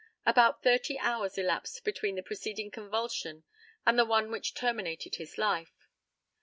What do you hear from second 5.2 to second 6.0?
life.